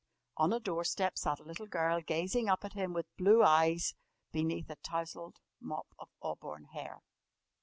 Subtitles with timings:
[0.35, 3.93] On a doorstep sat a little girl, gazing up at him with blue eyes
[4.31, 7.03] beneath a tousled mop of auburn hair.